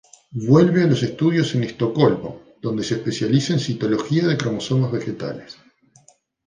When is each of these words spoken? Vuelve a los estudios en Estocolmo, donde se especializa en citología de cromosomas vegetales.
Vuelve 0.47 0.81
a 0.81 0.87
los 0.87 1.03
estudios 1.03 1.53
en 1.53 1.63
Estocolmo, 1.63 2.41
donde 2.59 2.83
se 2.83 2.95
especializa 2.95 3.53
en 3.53 3.59
citología 3.59 4.25
de 4.25 4.35
cromosomas 4.35 4.91
vegetales. 4.91 5.59